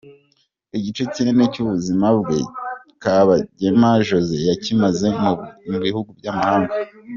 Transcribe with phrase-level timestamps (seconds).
[0.77, 2.39] Igice kinini cy’ubuzima bwe,
[3.03, 5.07] Kabagema Josée yakimaze
[5.69, 6.73] mu bihugu by’amahanga.